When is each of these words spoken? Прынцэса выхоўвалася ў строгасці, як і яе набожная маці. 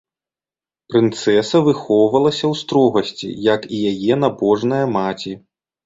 Прынцэса 0.93 1.61
выхоўвалася 1.67 2.43
ў 2.51 2.63
строгасці, 2.65 3.29
як 3.53 3.71
і 3.75 3.87
яе 3.95 4.13
набожная 4.27 4.85
маці. 5.01 5.41